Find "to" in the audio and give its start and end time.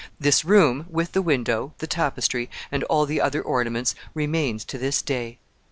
4.65-4.79